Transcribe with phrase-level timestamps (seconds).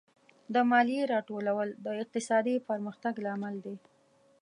[0.53, 3.75] د مالیې راټولول د اقتصادي پرمختګ لامل دی.